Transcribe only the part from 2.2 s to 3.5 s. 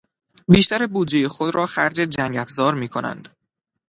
افزار میکنند.